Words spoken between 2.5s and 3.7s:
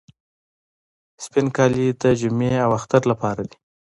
او اختر لپاره دي.